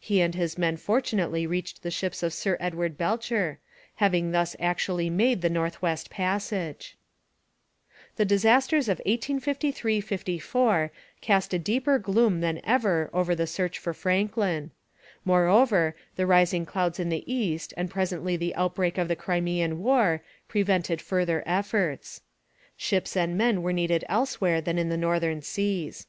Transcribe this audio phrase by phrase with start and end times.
[0.00, 3.60] He and his men fortunately reached the ships of Sir Edward Belcher,
[4.02, 6.96] having thus actually made the North West Passage.
[8.16, 13.94] The disasters of 1853 54 cast a deeper gloom than ever over the search for
[13.94, 14.72] Franklin.
[15.24, 20.22] Moreover, the rising clouds in the East and presently the outbreak of the Crimean War
[20.48, 22.22] prevented further efforts.
[22.76, 26.08] Ships and men were needed elsewhere than in the northern seas.